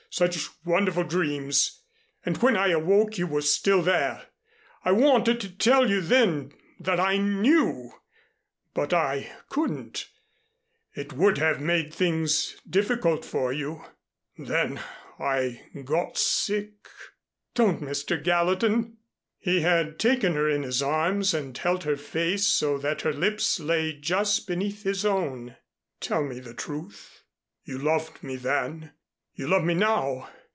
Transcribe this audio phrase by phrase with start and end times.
[0.13, 1.83] Such wonderful dreams!
[2.25, 4.23] And when I awoke you were still there.
[4.83, 7.93] I wanted to tell you then that I knew
[8.73, 10.09] but I couldn't.
[10.93, 13.85] It would have made things difficult for you.
[14.37, 14.81] Then
[15.17, 16.89] I got sick"
[17.55, 18.21] "Don't, Mr.
[18.21, 18.97] Gallatin!"
[19.37, 23.61] He had taken her in his arms and held her face so that her lips
[23.61, 25.55] lay just beneath his own.
[26.01, 27.23] "Tell me the truth.
[27.63, 28.91] You loved me then.
[29.33, 30.27] You love me now?